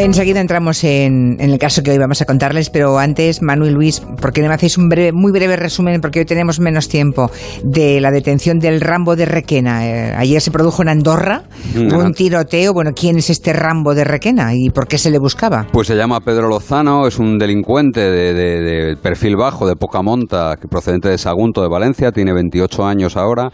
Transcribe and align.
Enseguida 0.00 0.40
entramos 0.40 0.84
en, 0.84 1.38
el 1.40 1.58
caso 1.58 1.82
que 1.82 1.90
hoy 1.90 1.98
vamos 1.98 2.22
a 2.22 2.24
contarles, 2.24 2.70
pero 2.70 2.98
antes, 2.98 3.42
Manu 3.42 3.66
y 3.66 3.70
Luis, 3.70 3.98
¿por 3.98 4.32
qué 4.32 4.42
no 4.42 4.48
me 4.48 4.54
hacéis 4.54 4.78
un 4.78 4.88
breve, 4.88 5.10
muy 5.12 5.32
breve 5.32 5.56
resumen, 5.56 6.00
porque 6.00 6.20
hoy 6.20 6.24
tenemos 6.24 6.60
menos 6.60 6.88
tiempo, 6.88 7.32
de 7.64 8.00
la 8.00 8.12
detención 8.12 8.60
del 8.60 8.80
Rambo 8.80 9.16
de 9.16 9.26
Requena? 9.26 9.86
Eh, 9.86 10.14
ayer 10.16 10.40
se 10.40 10.52
produjo 10.52 10.82
en 10.82 10.88
Andorra 10.88 11.42
un 11.74 12.12
tiroteo. 12.12 12.72
Bueno, 12.72 12.92
¿quién 12.94 13.18
es 13.18 13.28
este 13.28 13.52
Rambo 13.52 13.92
de 13.92 14.04
Requena 14.04 14.54
y 14.54 14.70
por 14.70 14.86
qué 14.86 14.98
se 14.98 15.10
le 15.10 15.18
buscaba? 15.18 15.66
Pues 15.72 15.88
se 15.88 15.96
llama 15.96 16.20
Pedro 16.20 16.48
Lozano, 16.48 17.08
es 17.08 17.18
un 17.18 17.36
delincuente 17.36 18.00
de, 18.00 18.34
de 18.34 18.96
perfil 18.96 19.36
bajo, 19.36 19.66
de 19.66 19.74
poca 19.74 20.00
monta, 20.00 20.54
procedente 20.70 21.08
de 21.08 21.18
Sagunto, 21.18 21.60
de 21.60 21.68
Valencia, 21.68 22.12
tiene 22.12 22.32
28 22.32 22.86
años 22.86 23.16
ahora 23.16 23.50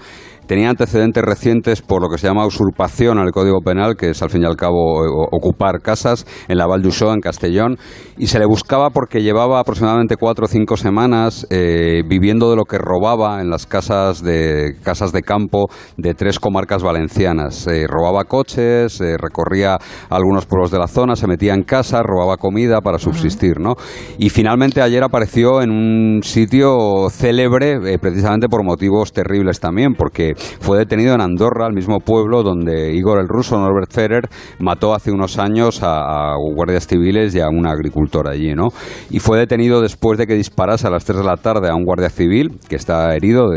tenía 0.47 0.71
antecedentes 0.71 1.23
recientes 1.23 1.83
por 1.83 2.03
lo 2.03 2.09
que 2.09 2.19
se 2.19 2.27
llama 2.27 2.47
usurpación 2.47 3.19
al 3.19 3.31
Código 3.31 3.61
Penal, 3.61 3.97
que 3.97 4.11
es 4.11 4.23
al 4.23 4.31
fin 4.31 4.43
y 4.43 4.47
al 4.47 4.57
cabo 4.57 5.01
ocupar 5.31 5.81
casas 5.81 6.27
en 6.49 6.59
la 6.59 6.67
Val 6.67 6.83
en 6.85 7.21
Castellón, 7.21 7.79
y 8.17 8.27
se 8.27 8.39
le 8.39 8.47
buscaba 8.47 8.91
porque 8.91 9.23
llevaba 9.23 9.61
aproximadamente 9.61 10.17
cuatro 10.17 10.45
o 10.45 10.49
cinco 10.49 10.77
semanas 10.77 11.47
eh, 11.51 12.03
viviendo 12.07 12.51
de 12.51 12.57
lo 12.57 12.65
que 12.65 12.79
robaba 12.79 13.41
en 13.41 13.51
las 13.51 13.67
casas 13.67 14.23
de, 14.23 14.77
casas 14.83 15.13
de 15.13 15.23
campo 15.23 15.69
de 15.97 16.15
tres 16.15 16.39
comarcas 16.39 16.83
valencianas. 16.83 17.67
Eh, 17.67 17.87
robaba 17.89 18.25
coches, 18.25 19.01
eh, 19.01 19.17
recorría 19.19 19.79
algunos 20.11 20.47
pueblos 20.47 20.71
de 20.71 20.79
la 20.79 20.87
zona, 20.87 21.17
se 21.17 21.27
metía 21.27 21.55
en 21.55 21.63
casa, 21.63 22.03
robaba 22.03 22.37
comida 22.37 22.81
para 22.81 22.99
subsistir, 22.99 23.61
¿no? 23.61 23.75
Y 24.19 24.31
finalmente 24.31 24.83
ayer 24.83 25.03
apareció 25.03 25.63
en 25.63 25.71
un 25.71 26.23
sitio 26.23 27.09
célebre 27.11 27.99
precisamente 27.99 28.49
por 28.49 28.65
motivos 28.65 29.13
terribles 29.13 29.61
también, 29.61 29.95
porque 29.95 30.34
fue 30.61 30.79
detenido 30.79 31.15
en 31.15 31.21
Andorra, 31.21 31.67
el 31.67 31.75
mismo 31.75 32.01
pueblo 32.01 32.43
donde 32.43 32.93
Igor 32.95 33.21
el 33.21 33.29
ruso, 33.29 33.59
Norbert 33.59 33.93
Ferrer, 33.93 34.29
mató 34.59 34.95
hace 34.95 35.11
unos 35.11 35.39
años 35.39 35.81
a, 35.83 36.35
guardias 36.55 36.87
civiles 36.87 37.35
y 37.35 37.41
a 37.41 37.49
un 37.49 37.67
agricultor 37.67 38.29
allí, 38.29 38.55
¿no? 38.55 38.69
Y 39.11 39.19
fue 39.19 39.39
detenido 39.39 39.81
después 39.81 40.19
de 40.19 40.27
que 40.27 40.35
disparase 40.35 40.87
a 40.87 40.91
las 40.91 41.05
3 41.05 41.19
de 41.19 41.25
la 41.25 41.37
tarde 41.37 41.69
a 41.69 41.75
un 41.75 41.85
guardia 41.85 42.11
civil 42.11 42.59
que 42.69 42.77
está 42.77 43.15
herido, 43.15 43.51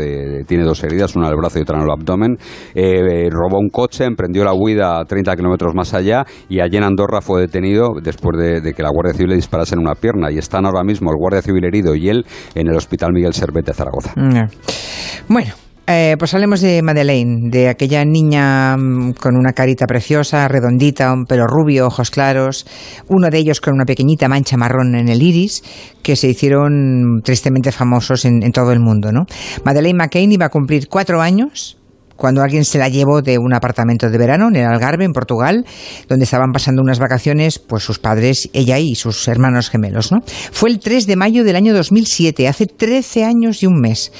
tiene 0.46 0.64
dos 0.64 0.82
heridas, 0.84 1.16
una 1.16 1.26
en 1.26 1.32
el 1.32 1.38
brazo 1.38 1.58
y 1.58 1.62
otra 1.62 1.76
en 1.78 1.84
el 1.84 1.90
abdomen. 1.90 2.38
Eh, 2.74 3.28
robó 3.30 3.58
un 3.58 3.68
coche, 3.68 4.04
emprendió 4.04 4.44
la 4.44 4.54
huida 4.54 5.04
30 5.04 5.36
kilómetros 5.36 5.74
más 5.74 5.94
allá 5.94 6.24
y 6.48 6.60
allí 6.60 6.76
en 6.76 6.84
Andorra 6.84 7.20
fue 7.20 7.42
detenido 7.42 7.94
después 8.02 8.38
de, 8.38 8.72
que 8.72 8.82
la 8.82 8.90
Guardia 8.90 9.14
Civil 9.14 9.30
le 9.30 9.36
disparase 9.36 9.74
en 9.74 9.80
una 9.80 9.94
pierna. 9.94 10.30
Y 10.30 10.38
están 10.38 10.66
ahora 10.66 10.82
mismo 10.82 11.10
el 11.10 11.16
Guardia 11.16 11.42
Civil 11.42 11.64
herido 11.64 11.94
y 11.94 12.08
él 12.08 12.24
en 12.54 12.68
el 12.68 12.76
Hospital 12.76 13.12
Miguel 13.12 13.32
Servet 13.32 13.66
de 13.66 13.74
Zaragoza. 13.74 14.12
Bueno, 15.28 15.52
eh, 15.90 16.16
pues 16.18 16.34
hablemos 16.34 16.60
de 16.60 16.82
Madeleine, 16.82 17.48
de 17.48 17.68
aquella 17.70 18.04
niña 18.04 18.76
mm, 18.76 19.12
con 19.12 19.36
una 19.36 19.54
carita 19.54 19.86
preciosa, 19.86 20.46
redondita, 20.46 21.10
un 21.14 21.24
pelo 21.24 21.46
rubio, 21.46 21.86
ojos 21.86 22.10
claros, 22.10 22.66
uno 23.08 23.30
de 23.30 23.38
ellos 23.38 23.62
con 23.62 23.72
una 23.72 23.86
pequeñita 23.86 24.28
mancha 24.28 24.58
marrón 24.58 24.94
en 24.94 25.08
el 25.08 25.22
iris, 25.22 25.64
que 26.02 26.14
se 26.14 26.28
hicieron 26.28 27.22
tristemente 27.24 27.72
famosos 27.72 28.26
en, 28.26 28.42
en 28.42 28.52
todo 28.52 28.72
el 28.72 28.80
mundo. 28.80 29.12
¿no? 29.12 29.24
Madeleine 29.64 29.96
McCain 29.96 30.30
iba 30.30 30.44
a 30.44 30.50
cumplir 30.50 30.88
cuatro 30.88 31.22
años 31.22 31.77
cuando 32.18 32.42
alguien 32.42 32.64
se 32.64 32.78
la 32.78 32.88
llevó 32.88 33.22
de 33.22 33.38
un 33.38 33.54
apartamento 33.54 34.10
de 34.10 34.18
verano 34.18 34.48
en 34.48 34.56
el 34.56 34.66
Algarve, 34.66 35.04
en 35.04 35.12
Portugal, 35.12 35.64
donde 36.08 36.24
estaban 36.24 36.50
pasando 36.52 36.82
unas 36.82 36.98
vacaciones, 36.98 37.60
pues 37.60 37.84
sus 37.84 38.00
padres, 38.00 38.50
ella 38.52 38.78
y 38.80 38.96
sus 38.96 39.28
hermanos 39.28 39.70
gemelos, 39.70 40.10
¿no? 40.10 40.18
Fue 40.50 40.68
el 40.68 40.80
3 40.80 41.06
de 41.06 41.14
mayo 41.14 41.44
del 41.44 41.54
año 41.54 41.72
2007, 41.72 42.48
hace 42.48 42.66
13 42.66 43.24
años 43.24 43.62
y 43.62 43.66
un 43.66 43.80
mes. 43.80 44.12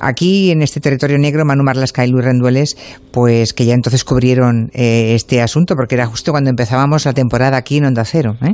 Aquí, 0.00 0.50
en 0.50 0.60
este 0.60 0.80
territorio 0.80 1.18
negro, 1.18 1.46
Manu 1.46 1.64
Marlasca 1.64 2.04
y 2.04 2.10
Luis 2.10 2.26
Rendueles, 2.26 2.76
pues 3.10 3.54
que 3.54 3.64
ya 3.64 3.72
entonces 3.72 4.04
cubrieron 4.04 4.70
eh, 4.74 5.14
este 5.14 5.40
asunto, 5.40 5.74
porque 5.76 5.94
era 5.94 6.04
justo 6.04 6.32
cuando 6.32 6.50
empezábamos 6.50 7.06
la 7.06 7.14
temporada 7.14 7.56
aquí 7.56 7.78
en 7.78 7.86
Onda 7.86 8.04
Cero. 8.04 8.36
¿eh? 8.42 8.52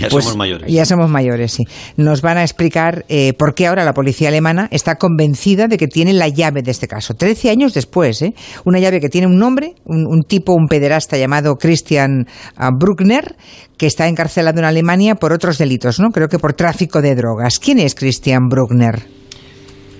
Ya 0.00 0.08
pues 0.08 0.24
somos 0.24 0.36
mayores. 0.36 0.72
Ya 0.72 0.84
somos 0.84 1.08
mayores, 1.08 1.52
sí. 1.52 1.64
Nos 1.96 2.20
van 2.20 2.38
a 2.38 2.42
explicar 2.42 3.04
eh, 3.08 3.32
por 3.34 3.54
qué 3.54 3.68
ahora 3.68 3.84
la 3.84 3.94
policía 3.94 4.26
alemana 4.26 4.66
está 4.72 4.96
convencida 4.96 5.68
de 5.68 5.76
que 5.76 5.86
tiene 5.86 6.12
la 6.12 6.26
llave 6.26 6.62
de 6.62 6.72
este 6.72 6.88
caso. 6.88 7.14
13 7.14 7.50
años 7.50 7.74
después, 7.74 8.22
¿eh? 8.22 8.34
Una 8.64 8.78
llave 8.78 9.00
que 9.00 9.08
tiene 9.08 9.26
un 9.26 9.38
nombre, 9.38 9.74
un, 9.84 10.22
tipo, 10.22 10.52
un 10.54 10.66
pederasta 10.66 11.16
llamado 11.16 11.56
Christian 11.56 12.26
ah, 12.56 12.70
Bruckner, 12.72 13.36
que 13.76 13.86
está 13.86 14.08
encarcelado 14.08 14.58
en 14.58 14.64
Alemania 14.64 15.14
por 15.14 15.32
otros 15.32 15.58
delitos, 15.58 16.00
¿no? 16.00 16.10
Creo 16.10 16.28
que 16.28 16.38
por 16.38 16.54
tráfico 16.54 17.00
de 17.02 17.14
drogas. 17.14 17.58
¿Quién 17.58 17.78
es 17.78 17.94
Christian 17.94 18.48
Bruckner? 18.48 19.06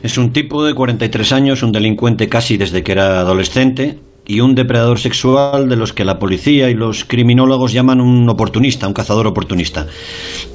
Es 0.03 0.17
un 0.17 0.33
tipo 0.33 0.65
de 0.65 0.75
43 0.75 1.33
años, 1.33 1.63
un 1.63 1.73
delincuente 1.73 2.29
casi 2.29 2.57
desde 2.57 2.83
que 2.83 2.93
era 2.93 3.21
adolescente 3.21 3.99
y 4.27 4.41
un 4.41 4.55
depredador 4.55 4.99
sexual 4.99 5.69
de 5.69 5.77
los 5.77 5.93
que 5.93 6.05
la 6.05 6.19
policía 6.19 6.71
y 6.71 6.75
los 6.75 7.05
criminólogos 7.05 7.73
llaman 7.73 8.01
un 8.01 8.29
oportunista, 8.29 8.87
un 8.87 8.95
cazador 8.95 9.27
oportunista. 9.27 9.89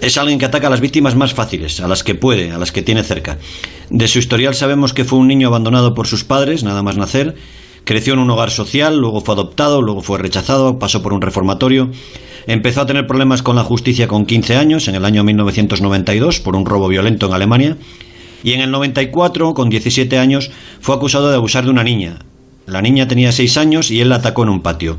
Es 0.02 0.18
alguien 0.18 0.40
que 0.40 0.46
ataca 0.46 0.68
a 0.68 0.70
las 0.70 0.82
víctimas 0.82 1.16
más 1.16 1.34
fáciles, 1.34 1.82
a 1.82 1.88
las 1.88 2.04
que 2.04 2.16
puede, 2.16 2.52
a 2.52 2.58
las 2.58 2.72
que 2.72 2.82
tiene 2.82 3.04
cerca. 3.04 3.38
De 3.90 4.08
su 4.08 4.20
historial 4.20 4.56
sabemos 4.56 4.94
que 4.94 5.04
fue 5.04 5.20
un 5.20 5.28
niño 5.28 5.50
abandonado 5.50 5.94
por 5.94 6.08
sus 6.08 6.24
padres, 6.24 6.64
nada 6.64 6.84
más 6.84 6.98
nacer, 6.98 7.36
Creció 7.86 8.14
en 8.14 8.20
un 8.20 8.32
hogar 8.32 8.50
social, 8.50 8.98
luego 8.98 9.22
fue 9.22 9.36
adoptado, 9.36 9.80
luego 9.84 10.02
fue 10.02 10.18
rechazado, 10.18 10.80
pasó 10.80 11.04
por 11.04 11.14
un 11.14 11.22
reformatorio. 11.22 11.92
Empezó 12.48 12.82
a 12.82 12.88
tener 12.88 13.06
problemas 13.06 13.44
con 13.44 13.56
la 13.56 13.64
justicia 13.64 14.08
con 14.08 14.26
15 14.26 14.56
años, 14.56 14.88
en 14.88 14.96
el 14.96 15.06
año 15.06 15.24
1992, 15.24 16.40
por 16.40 16.56
un 16.56 16.66
robo 16.66 16.88
violento 16.88 17.28
en 17.28 17.34
Alemania. 17.34 17.78
Y 18.44 18.54
en 18.54 18.62
el 18.62 18.72
94, 18.72 19.54
con 19.54 19.70
17 19.70 20.18
años, 20.18 20.50
fue 20.82 20.96
acusado 20.96 21.30
de 21.30 21.36
abusar 21.36 21.66
de 21.66 21.70
una 21.70 21.84
niña. 21.84 22.18
La 22.66 22.82
niña 22.82 23.08
tenía 23.08 23.32
6 23.32 23.58
años 23.58 23.92
y 23.92 24.02
él 24.02 24.10
la 24.10 24.16
atacó 24.16 24.42
en 24.42 24.50
un 24.50 24.62
patio. 24.62 24.98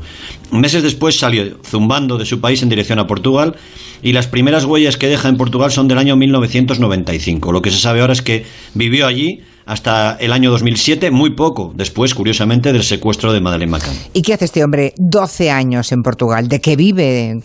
Meses 0.51 0.81
después 0.81 1.19
salió 1.19 1.59
zumbando 1.65 2.17
de 2.17 2.25
su 2.25 2.39
país 2.39 2.63
en 2.63 2.69
dirección 2.69 2.99
a 2.99 3.07
Portugal 3.07 3.57
y 4.01 4.13
las 4.13 4.27
primeras 4.27 4.63
huellas 4.63 4.95
que 4.95 5.07
deja 5.07 5.27
en 5.27 5.35
Portugal 5.35 5.71
son 5.71 5.89
del 5.89 5.97
año 5.97 6.15
1995. 6.15 7.51
Lo 7.51 7.61
que 7.61 7.71
se 7.71 7.79
sabe 7.79 7.99
ahora 7.99 8.13
es 8.13 8.21
que 8.21 8.45
vivió 8.73 9.05
allí 9.07 9.41
hasta 9.67 10.15
el 10.15 10.31
año 10.31 10.49
2007, 10.49 11.11
muy 11.11 11.35
poco 11.35 11.73
después, 11.75 12.15
curiosamente, 12.15 12.71
del 12.71 12.83
secuestro 12.83 13.33
de 13.33 13.41
Madeleine 13.41 13.71
McCann. 13.71 13.93
¿Y 14.13 14.21
qué 14.21 14.33
hace 14.33 14.45
este 14.45 14.63
hombre 14.63 14.93
12 14.97 15.51
años 15.51 15.91
en 15.91 16.01
Portugal? 16.01 16.47
¿De 16.47 16.61
qué 16.61 16.75
vive? 16.75 17.39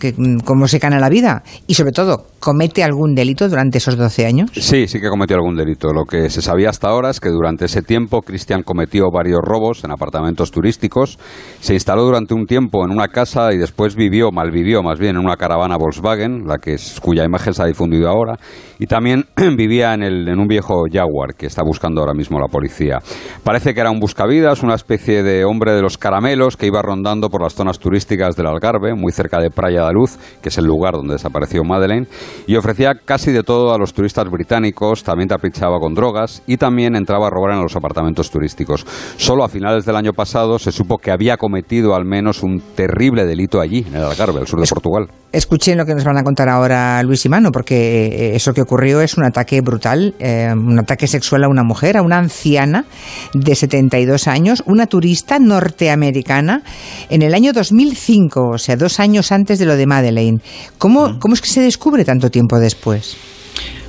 ¿Cómo 0.45 0.67
se 0.67 0.79
gana 0.79 0.99
la 0.99 1.09
vida? 1.09 1.43
Y 1.67 1.73
sobre 1.73 1.91
todo, 1.91 2.27
¿comete 2.39 2.83
algún 2.83 3.13
delito 3.13 3.49
durante 3.49 3.77
esos 3.77 3.97
12 3.97 4.25
años? 4.25 4.51
Sí, 4.53 4.87
sí 4.87 5.01
que 5.01 5.09
cometió 5.09 5.35
algún 5.35 5.57
delito. 5.57 5.91
Lo 5.91 6.05
que 6.05 6.29
se 6.29 6.41
sabía 6.41 6.69
hasta 6.69 6.87
ahora 6.87 7.09
es 7.09 7.19
que 7.19 7.29
durante 7.29 7.65
ese 7.65 7.81
tiempo 7.81 8.21
Cristian 8.21 8.63
cometió 8.63 9.11
varios 9.11 9.41
robos 9.41 9.83
en 9.83 9.91
apartamentos 9.91 10.49
turísticos, 10.51 11.19
se 11.59 11.73
instaló 11.73 12.05
durante 12.05 12.33
un 12.33 12.45
tiempo 12.45 12.85
en 12.85 12.91
una 12.91 13.09
casa 13.09 13.53
y 13.53 13.57
después 13.57 13.95
vivió, 13.95 14.31
malvivió 14.31 14.81
más 14.81 14.97
bien, 14.97 15.17
en 15.17 15.25
una 15.25 15.35
caravana 15.35 15.77
Volkswagen, 15.77 16.47
la 16.47 16.57
que 16.57 16.75
es, 16.75 16.99
cuya 17.01 17.25
imagen 17.25 17.53
se 17.53 17.63
ha 17.63 17.65
difundido 17.65 18.07
ahora, 18.07 18.37
y 18.79 18.87
también 18.87 19.25
vivía 19.57 19.93
en, 19.93 20.03
el, 20.03 20.27
en 20.27 20.39
un 20.39 20.47
viejo 20.47 20.85
Jaguar 20.91 21.35
que 21.35 21.47
está 21.47 21.63
buscando 21.63 22.01
ahora 22.01 22.12
mismo 22.13 22.39
la 22.39 22.47
policía. 22.47 22.99
Parece 23.43 23.73
que 23.73 23.81
era 23.81 23.91
un 23.91 23.99
buscavidas, 23.99 24.63
una 24.63 24.75
especie 24.75 25.23
de 25.23 25.45
hombre 25.45 25.73
de 25.73 25.81
los 25.81 25.97
caramelos 25.97 26.57
que 26.57 26.67
iba 26.67 26.81
rondando 26.81 27.29
por 27.29 27.41
las 27.41 27.53
zonas 27.53 27.79
turísticas 27.79 28.35
del 28.35 28.47
Algarve, 28.47 28.93
muy 28.95 29.11
cerca 29.11 29.39
de 29.39 29.49
Praia 29.49 29.85
de 29.85 29.93
Luz, 29.93 30.17
que 30.41 30.49
es 30.49 30.57
el 30.57 30.65
lugar 30.65 30.93
donde 30.93 31.13
desapareció 31.13 31.63
Madeleine, 31.63 32.07
y 32.47 32.55
ofrecía 32.55 32.95
casi 33.05 33.31
de 33.31 33.43
todo 33.43 33.73
a 33.73 33.77
los 33.77 33.93
turistas 33.93 34.29
británicos, 34.29 35.03
también 35.03 35.29
tapichaba 35.29 35.79
con 35.79 35.93
drogas 35.93 36.43
y 36.47 36.57
también 36.57 36.95
entraba 36.95 37.27
a 37.27 37.29
robar 37.29 37.53
en 37.53 37.61
los 37.61 37.75
apartamentos 37.75 38.29
turísticos. 38.29 38.85
Solo 39.17 39.43
a 39.43 39.49
finales 39.49 39.85
del 39.85 39.95
año 39.95 40.13
pasado 40.13 40.59
se 40.59 40.71
supo 40.71 40.97
que 40.97 41.11
había 41.11 41.37
cometido 41.37 41.95
al 41.95 42.05
menos 42.05 42.43
un 42.43 42.61
terrible 42.75 43.25
delito 43.25 43.59
allí, 43.59 43.85
en 43.87 43.95
el 43.95 44.03
Algarve, 44.03 44.39
al 44.39 44.47
sur 44.47 44.59
de 44.59 44.67
Portugal. 44.67 45.07
Escuchen 45.31 45.79
lo 45.79 45.85
que 45.85 45.95
nos 45.95 46.03
van 46.03 46.17
a 46.17 46.23
contar 46.23 46.47
ahora 46.47 47.01
Luis 47.01 47.25
y 47.25 47.29
Mano, 47.29 47.51
porque 47.51 48.05
eh, 48.05 48.35
eso 48.35 48.53
que 48.53 48.61
ocurrió 48.61 49.01
es 49.01 49.17
un 49.17 49.23
ataque 49.23 49.61
brutal, 49.61 50.13
eh, 50.19 50.53
un 50.53 50.77
ataque 50.77 51.07
sexual 51.07 51.43
a 51.43 51.47
una 51.47 51.63
mujer, 51.63 51.97
a 51.97 52.02
una 52.03 52.17
anciana 52.17 52.85
de 53.33 53.55
72 53.55 54.27
años, 54.27 54.63
una 54.65 54.87
turista 54.87 55.39
norteamericana, 55.39 56.61
en 57.09 57.21
el 57.21 57.33
año 57.33 57.53
2005, 57.53 58.49
o 58.53 58.57
sea, 58.57 58.75
dos 58.75 58.99
años 58.99 59.31
antes 59.31 59.59
de 59.59 59.65
lo 59.65 59.75
de 59.75 59.87
Madeleine. 59.87 60.39
¿Cómo, 60.77 61.19
cómo 61.19 61.33
es 61.33 61.41
que 61.41 61.49
se 61.49 61.61
descubre 61.61 62.05
tanto 62.05 62.29
tiempo 62.29 62.59
después? 62.59 63.17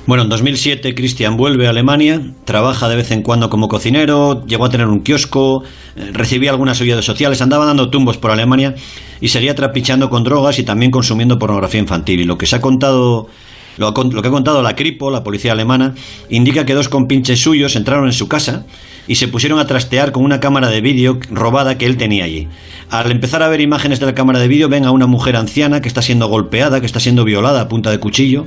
Bueno, 0.07 0.21
en 0.21 0.29
2007 0.29 0.93
Christian 0.93 1.35
vuelve 1.35 1.65
a 1.65 1.71
Alemania, 1.71 2.21
trabaja 2.45 2.87
de 2.87 2.95
vez 2.95 3.09
en 3.09 3.23
cuando 3.23 3.49
como 3.49 3.67
cocinero, 3.67 4.45
llegó 4.45 4.65
a 4.65 4.69
tener 4.69 4.85
un 4.85 5.01
kiosco, 5.01 5.63
eh, 5.95 6.11
recibía 6.13 6.51
algunas 6.51 6.79
ayudas 6.79 7.03
sociales, 7.03 7.41
andaba 7.41 7.65
dando 7.65 7.89
tumbos 7.89 8.19
por 8.19 8.29
Alemania 8.29 8.75
y 9.19 9.29
seguía 9.29 9.55
trapichando 9.55 10.09
con 10.09 10.23
drogas 10.23 10.59
y 10.59 10.63
también 10.63 10.91
consumiendo 10.91 11.39
pornografía 11.39 11.81
infantil. 11.81 12.19
Y 12.19 12.25
lo 12.25 12.37
que 12.37 12.45
se 12.45 12.55
ha 12.55 12.61
contado 12.61 13.29
lo, 13.77 13.93
que 13.93 14.27
ha 14.27 14.31
contado 14.31 14.61
la 14.61 14.75
Cripo, 14.75 15.11
la 15.11 15.23
policía 15.23 15.51
alemana, 15.51 15.95
indica 16.29 16.65
que 16.65 16.73
dos 16.73 16.89
compinches 16.89 17.41
suyos 17.41 17.75
entraron 17.75 18.05
en 18.05 18.13
su 18.13 18.27
casa 18.27 18.65
y 19.07 19.15
se 19.15 19.27
pusieron 19.27 19.59
a 19.59 19.67
trastear 19.67 20.11
con 20.11 20.23
una 20.23 20.39
cámara 20.39 20.69
de 20.69 20.81
vídeo 20.81 21.19
robada 21.29 21.77
que 21.77 21.85
él 21.85 21.97
tenía 21.97 22.23
allí. 22.25 22.47
Al 22.89 23.11
empezar 23.11 23.43
a 23.43 23.49
ver 23.49 23.61
imágenes 23.61 23.99
de 23.99 24.05
la 24.05 24.15
cámara 24.15 24.39
de 24.39 24.47
vídeo, 24.47 24.69
ven 24.69 24.85
a 24.85 24.91
una 24.91 25.07
mujer 25.07 25.35
anciana 25.35 25.81
que 25.81 25.87
está 25.87 26.01
siendo 26.01 26.27
golpeada, 26.27 26.79
que 26.79 26.85
está 26.85 26.99
siendo 26.99 27.23
violada 27.23 27.61
a 27.61 27.67
punta 27.67 27.91
de 27.91 27.99
cuchillo. 27.99 28.45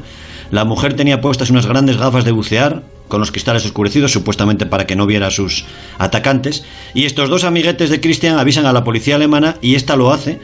La 0.51 0.65
mujer 0.65 0.95
tenía 0.95 1.21
puestas 1.21 1.51
unas 1.51 1.67
grandes 1.67 1.99
gafas 1.99 2.25
de 2.25 2.33
bucear, 2.33 2.83
con 3.09 3.21
los 3.21 3.33
cristales 3.33 3.65
oscurecidos, 3.65 4.13
supuestamente 4.13 4.67
para 4.67 4.87
que 4.87 4.95
no 4.95 5.07
viera 5.07 5.29
a 5.29 5.31
sus 5.31 5.65
atacantes. 5.99 6.65
Y 6.95 7.07
estos 7.07 7.29
dos 7.29 7.45
amiguetes 7.45 7.91
de 7.91 8.01
Christian 8.01 8.39
avisan 8.39 8.67
a 8.67 8.73
la 8.73 8.85
policía 8.85 9.17
alemana 9.17 9.57
y 9.61 9.75
esta 9.75 9.97
lo 9.97 10.13
hace 10.13 10.39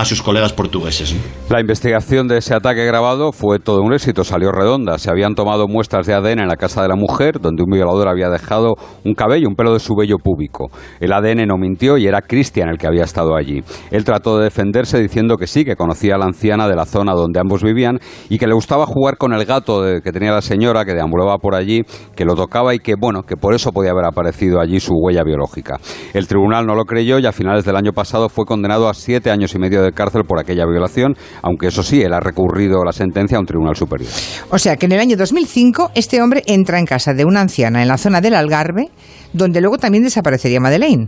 a 0.00 0.04
sus 0.04 0.22
colegas 0.22 0.52
portugueses. 0.52 1.16
La 1.50 1.60
investigación 1.60 2.28
de 2.28 2.38
ese 2.38 2.54
ataque 2.54 2.84
grabado 2.84 3.32
fue 3.32 3.58
todo 3.58 3.82
un 3.82 3.92
éxito, 3.92 4.22
salió 4.22 4.52
redonda. 4.52 4.96
Se 4.98 5.10
habían 5.10 5.34
tomado 5.34 5.66
muestras 5.66 6.06
de 6.06 6.14
ADN 6.14 6.40
en 6.40 6.48
la 6.48 6.56
casa 6.56 6.82
de 6.82 6.88
la 6.88 6.94
mujer, 6.94 7.40
donde 7.40 7.64
un 7.64 7.70
violador 7.70 8.08
había 8.08 8.28
dejado 8.28 8.74
un 9.04 9.14
cabello, 9.14 9.48
un 9.48 9.56
pelo 9.56 9.72
de 9.72 9.80
su 9.80 9.96
vello 9.96 10.18
púbico. 10.18 10.70
El 11.00 11.12
ADN 11.12 11.48
no 11.48 11.58
mintió 11.58 11.98
y 11.98 12.06
era 12.06 12.22
Cristian 12.22 12.68
el 12.68 12.78
que 12.78 12.86
había 12.86 13.02
estado 13.02 13.34
allí. 13.34 13.64
Él 13.90 14.04
trató 14.04 14.38
de 14.38 14.44
defenderse 14.44 15.00
diciendo 15.00 15.36
que 15.36 15.48
sí, 15.48 15.64
que 15.64 15.74
conocía 15.74 16.14
a 16.14 16.18
la 16.18 16.26
anciana 16.26 16.68
de 16.68 16.76
la 16.76 16.84
zona 16.84 17.14
donde 17.14 17.40
ambos 17.40 17.64
vivían 17.64 17.98
y 18.28 18.38
que 18.38 18.46
le 18.46 18.54
gustaba 18.54 18.86
jugar 18.86 19.16
con 19.16 19.32
el 19.32 19.44
gato 19.44 19.82
que 20.04 20.12
tenía 20.12 20.30
la 20.30 20.42
señora, 20.42 20.84
que 20.84 20.94
deambulaba 20.94 21.38
por 21.38 21.56
allí, 21.56 21.82
que 22.14 22.24
lo 22.24 22.36
tocaba 22.36 22.72
y 22.72 22.78
que, 22.78 22.94
bueno, 22.94 23.22
que 23.22 23.36
por 23.36 23.52
eso 23.52 23.72
podía 23.72 23.90
haber 23.90 24.04
aparecido 24.04 24.60
allí 24.60 24.78
su 24.78 24.92
huella 24.94 25.24
biológica. 25.24 25.80
El 26.14 26.28
tribunal 26.28 26.66
no 26.66 26.76
lo 26.76 26.84
creyó 26.84 27.18
y 27.18 27.26
a 27.26 27.32
finales 27.32 27.64
del 27.64 27.74
año 27.74 27.92
pasado 27.92 28.28
fue 28.28 28.44
condenado 28.44 28.88
a 28.88 28.94
siete 28.94 29.30
años 29.30 29.54
y 29.54 29.58
medio 29.58 29.82
de 29.82 29.87
cárcel 29.92 30.22
por 30.26 30.38
aquella 30.38 30.64
violación, 30.66 31.14
aunque 31.42 31.68
eso 31.68 31.82
sí, 31.82 32.00
él 32.02 32.12
ha 32.12 32.20
recurrido 32.20 32.84
la 32.84 32.92
sentencia 32.92 33.36
a 33.36 33.40
un 33.40 33.46
tribunal 33.46 33.76
superior. 33.76 34.10
O 34.50 34.58
sea 34.58 34.76
que 34.76 34.86
en 34.86 34.92
el 34.92 35.00
año 35.00 35.16
2005 35.16 35.92
este 35.94 36.22
hombre 36.22 36.42
entra 36.46 36.78
en 36.78 36.86
casa 36.86 37.14
de 37.14 37.24
una 37.24 37.40
anciana 37.40 37.82
en 37.82 37.88
la 37.88 37.98
zona 37.98 38.20
del 38.20 38.34
Algarve, 38.34 38.90
donde 39.32 39.60
luego 39.60 39.78
también 39.78 40.04
desaparecería 40.04 40.60
Madeleine. 40.60 41.06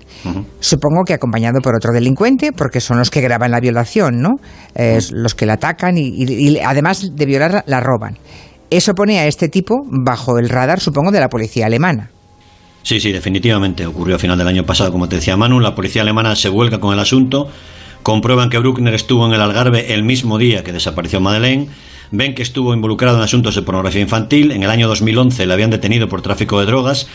Supongo 0.61 1.05
que 1.05 1.15
acompañado 1.15 1.61
por 1.61 1.75
otro 1.75 1.93
delincuente, 1.93 2.53
porque 2.53 2.81
son 2.81 2.99
los 2.99 3.11
que 3.11 3.21
graban 3.21 3.50
la 3.50 3.61
violación, 3.61 4.21
¿no? 4.21 4.37
los 5.12 5.35
que 5.35 5.47
la 5.47 5.55
atacan 5.55 5.97
y, 5.97 6.59
además 6.59 7.15
de 7.15 7.27
violarla, 7.27 7.65
la 7.67 7.81
roban. 7.81 8.19
Eso 8.71 8.94
pone 8.94 9.19
a 9.19 9.27
este 9.27 9.49
tipo 9.49 9.81
bajo 9.91 10.38
el 10.38 10.49
radar, 10.49 10.79
supongo, 10.81 11.11
de 11.11 11.21
la 11.21 11.29
policía 11.29 11.67
alemana. 11.67 12.11
Sí, 12.82 13.00
sí, 13.00 13.12
definitivamente. 13.12 13.87
Ocurrió 13.87 14.17
a 14.17 14.19
final 14.19 14.38
del 14.38 14.49
año 14.49 14.65
pasado, 14.65 14.93
como 14.93 15.09
te 15.09 15.17
decía 15.17 15.37
Manu. 15.37 15.61
La 15.61 15.75
policía 15.75 16.03
alemana 16.03 16.35
se 16.37 16.49
vuelca 16.49 16.79
con 16.79 16.94
el 16.94 17.00
asunto. 17.00 17.49
Comprueban 18.02 18.50
que 18.50 18.58
Bruckner 18.58 18.94
estuvo 18.94 19.26
en 19.26 19.32
el 19.32 19.41
Algarve 19.41 19.93
el 19.94 20.02
mismo 20.02 20.38
día 20.38 20.64
que 20.64 20.73
desapareció 20.73 21.20
Madeleine. 21.20 21.69
Ven 22.11 22.35
que 22.35 22.43
estuvo 22.43 22.75
involucrado 22.75 23.19
en 23.19 23.23
asuntos 23.23 23.55
de 23.55 23.62
pornografía 23.62 24.00
infantil. 24.00 24.52
En 24.52 24.62
el 24.62 24.70
año 24.70 24.88
2011 24.88 25.47
le 25.47 25.52
habían 25.52 25.70
detenido 25.70 26.08
por 26.08 26.23
tráfico 26.23 26.58
de 26.58 26.67
drogas. 26.67 27.06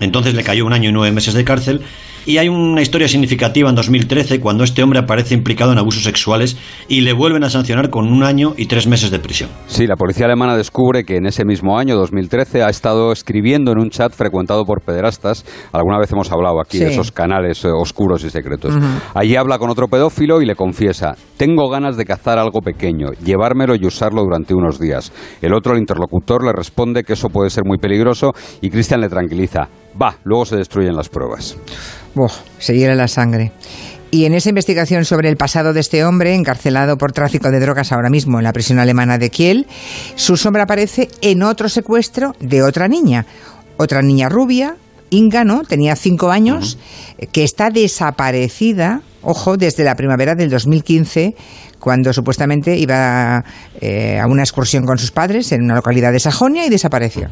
Entonces 0.00 0.34
le 0.34 0.44
cayó 0.44 0.66
un 0.66 0.72
año 0.72 0.90
y 0.90 0.92
nueve 0.92 1.12
meses 1.14 1.34
de 1.34 1.44
cárcel 1.44 1.82
y 2.26 2.38
hay 2.38 2.48
una 2.48 2.82
historia 2.82 3.08
significativa 3.08 3.68
en 3.68 3.74
2013 3.74 4.40
cuando 4.40 4.64
este 4.64 4.82
hombre 4.82 4.98
aparece 4.98 5.34
implicado 5.34 5.72
en 5.72 5.78
abusos 5.78 6.04
sexuales 6.04 6.56
y 6.88 7.02
le 7.02 7.12
vuelven 7.12 7.44
a 7.44 7.50
sancionar 7.50 7.90
con 7.90 8.10
un 8.10 8.22
año 8.22 8.54
y 8.56 8.66
tres 8.66 8.86
meses 8.86 9.10
de 9.10 9.18
prisión. 9.18 9.50
Sí, 9.66 9.86
la 9.86 9.96
policía 9.96 10.26
alemana 10.26 10.56
descubre 10.56 11.04
que 11.04 11.16
en 11.16 11.26
ese 11.26 11.44
mismo 11.44 11.78
año, 11.78 11.96
2013, 11.96 12.62
ha 12.62 12.68
estado 12.68 13.12
escribiendo 13.12 13.72
en 13.72 13.78
un 13.78 13.90
chat 13.90 14.12
frecuentado 14.12 14.64
por 14.64 14.82
pederastas. 14.82 15.44
Alguna 15.72 15.98
vez 15.98 16.10
hemos 16.12 16.30
hablado 16.32 16.60
aquí 16.60 16.78
de 16.78 16.90
esos 16.90 17.12
canales 17.12 17.64
eh, 17.64 17.68
oscuros 17.68 18.24
y 18.24 18.30
secretos. 18.30 18.74
Allí 19.14 19.36
habla 19.36 19.58
con 19.58 19.70
otro 19.70 19.88
pedófilo 19.88 20.40
y 20.40 20.46
le 20.46 20.54
confiesa, 20.54 21.16
tengo 21.36 21.68
ganas 21.68 21.96
de 21.96 22.04
cazar 22.04 22.38
algo 22.38 22.60
pequeño, 22.60 23.12
llevármelo 23.24 23.74
y 23.74 23.86
usarlo 23.86 24.22
durante 24.22 24.54
unos 24.54 24.78
días. 24.78 25.12
El 25.42 25.54
otro, 25.54 25.72
el 25.72 25.80
interlocutor, 25.80 26.44
le 26.44 26.52
responde 26.52 27.02
que 27.02 27.14
eso 27.14 27.28
puede 27.28 27.50
ser 27.50 27.64
muy 27.64 27.78
peligroso 27.78 28.32
y 28.60 28.70
Cristian 28.70 29.00
le 29.00 29.08
tranquiliza, 29.08 29.68
va, 30.00 30.18
luego 30.24 30.44
se 30.44 30.56
destruyen 30.56 30.96
las 30.96 31.08
pruebas. 31.08 31.56
Uf, 32.14 32.32
se 32.58 32.76
hiela 32.76 32.94
la 32.94 33.08
sangre. 33.08 33.52
Y 34.10 34.26
en 34.26 34.34
esa 34.34 34.48
investigación 34.48 35.04
sobre 35.04 35.28
el 35.28 35.36
pasado 35.36 35.72
de 35.72 35.80
este 35.80 36.04
hombre, 36.04 36.34
encarcelado 36.34 36.96
por 36.96 37.10
tráfico 37.10 37.50
de 37.50 37.58
drogas 37.58 37.90
ahora 37.90 38.10
mismo 38.10 38.38
en 38.38 38.44
la 38.44 38.52
prisión 38.52 38.78
alemana 38.78 39.18
de 39.18 39.30
Kiel, 39.30 39.66
su 40.14 40.36
sombra 40.36 40.62
aparece 40.64 41.08
en 41.20 41.42
otro 41.42 41.68
secuestro 41.68 42.36
de 42.38 42.62
otra 42.62 42.86
niña. 42.86 43.26
Otra 43.76 44.02
niña 44.02 44.28
rubia, 44.28 44.76
Inga, 45.10 45.44
¿no? 45.44 45.62
Tenía 45.62 45.96
cinco 45.96 46.30
años, 46.30 46.78
que 47.32 47.44
está 47.44 47.70
desaparecida, 47.70 49.02
ojo, 49.22 49.56
desde 49.56 49.84
la 49.84 49.94
primavera 49.96 50.34
del 50.34 50.50
2015, 50.50 51.34
cuando 51.78 52.12
supuestamente 52.12 52.76
iba 52.76 53.44
eh, 53.80 54.18
a 54.18 54.26
una 54.26 54.42
excursión 54.42 54.86
con 54.86 54.98
sus 54.98 55.10
padres 55.10 55.52
en 55.52 55.62
una 55.62 55.74
localidad 55.74 56.12
de 56.12 56.20
Sajonia 56.20 56.66
y 56.66 56.68
desapareció. 56.68 57.28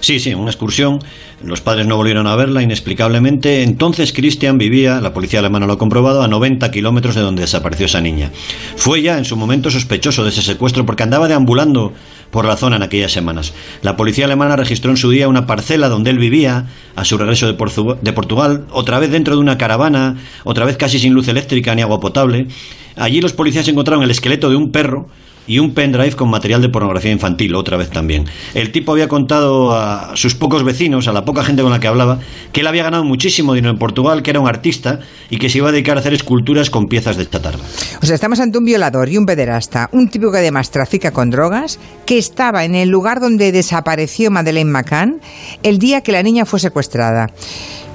Sí, 0.00 0.18
sí, 0.18 0.34
una 0.34 0.50
excursión. 0.50 1.00
Los 1.44 1.60
padres 1.60 1.86
no 1.86 1.96
volvieron 1.96 2.26
a 2.26 2.36
verla 2.36 2.62
inexplicablemente. 2.62 3.62
Entonces 3.62 4.12
Christian 4.12 4.58
vivía, 4.58 5.00
la 5.00 5.12
policía 5.12 5.40
alemana 5.40 5.66
lo 5.66 5.74
ha 5.74 5.78
comprobado, 5.78 6.22
a 6.22 6.28
90 6.28 6.70
kilómetros 6.70 7.14
de 7.14 7.20
donde 7.20 7.42
desapareció 7.42 7.86
esa 7.86 8.00
niña. 8.00 8.30
Fue 8.76 9.02
ya 9.02 9.18
en 9.18 9.24
su 9.24 9.36
momento 9.36 9.70
sospechoso 9.70 10.22
de 10.22 10.30
ese 10.30 10.42
secuestro 10.42 10.86
porque 10.86 11.02
andaba 11.02 11.28
deambulando 11.28 11.92
por 12.30 12.46
la 12.46 12.56
zona 12.56 12.76
en 12.76 12.82
aquellas 12.82 13.12
semanas. 13.12 13.52
La 13.82 13.96
policía 13.96 14.24
alemana 14.24 14.56
registró 14.56 14.90
en 14.90 14.96
su 14.96 15.10
día 15.10 15.28
una 15.28 15.46
parcela 15.46 15.88
donde 15.88 16.10
él 16.10 16.18
vivía, 16.18 16.66
a 16.96 17.04
su 17.04 17.18
regreso 17.18 17.46
de, 17.46 17.52
de 18.00 18.12
Portugal, 18.12 18.66
otra 18.70 18.98
vez 18.98 19.10
dentro 19.10 19.34
de 19.34 19.40
una 19.40 19.58
caravana, 19.58 20.16
otra 20.44 20.64
vez 20.64 20.76
casi 20.76 20.98
sin 20.98 21.12
luz 21.12 21.28
eléctrica 21.28 21.74
ni 21.74 21.82
agua 21.82 22.00
potable. 22.00 22.46
Allí 22.96 23.20
los 23.20 23.32
policías 23.32 23.68
encontraron 23.68 24.02
el 24.02 24.10
esqueleto 24.10 24.48
de 24.48 24.56
un 24.56 24.70
perro 24.72 25.08
y 25.46 25.58
un 25.58 25.74
pendrive 25.74 26.12
con 26.12 26.30
material 26.30 26.62
de 26.62 26.68
pornografía 26.68 27.10
infantil, 27.10 27.54
otra 27.54 27.76
vez 27.76 27.90
también. 27.90 28.24
El 28.54 28.72
tipo 28.72 28.92
había 28.92 29.08
contado 29.08 29.72
a 29.72 30.16
sus 30.16 30.34
pocos 30.34 30.64
vecinos, 30.64 31.08
a 31.08 31.12
la 31.12 31.24
poca 31.24 31.44
gente 31.44 31.62
con 31.62 31.70
la 31.70 31.80
que 31.80 31.88
hablaba, 31.88 32.18
que 32.52 32.60
él 32.60 32.66
había 32.66 32.84
ganado 32.84 33.04
muchísimo 33.04 33.54
dinero 33.54 33.72
en 33.72 33.78
Portugal, 33.78 34.22
que 34.22 34.30
era 34.30 34.40
un 34.40 34.48
artista 34.48 35.00
y 35.30 35.38
que 35.38 35.48
se 35.48 35.58
iba 35.58 35.68
a 35.68 35.72
dedicar 35.72 35.96
a 35.96 36.00
hacer 36.00 36.14
esculturas 36.14 36.70
con 36.70 36.86
piezas 36.86 37.16
de 37.16 37.28
chatarra. 37.28 37.58
O 38.02 38.06
sea, 38.06 38.14
estamos 38.14 38.40
ante 38.40 38.58
un 38.58 38.64
violador 38.64 39.08
y 39.08 39.16
un 39.16 39.26
pederasta, 39.26 39.88
un 39.92 40.08
tipo 40.08 40.30
que 40.30 40.38
además 40.38 40.70
trafica 40.70 41.10
con 41.10 41.30
drogas, 41.30 41.78
que 42.06 42.18
estaba 42.18 42.64
en 42.64 42.74
el 42.74 42.88
lugar 42.88 43.20
donde 43.20 43.52
desapareció 43.52 44.30
Madeleine 44.30 44.70
McCann 44.70 45.20
el 45.62 45.78
día 45.78 46.02
que 46.02 46.12
la 46.12 46.22
niña 46.22 46.44
fue 46.44 46.60
secuestrada 46.60 47.28